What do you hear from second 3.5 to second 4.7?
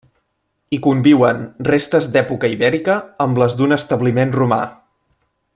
d'un establiment romà.